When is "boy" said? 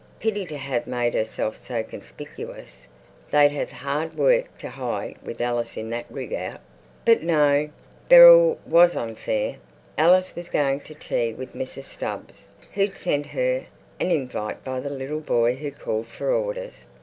15.21-15.53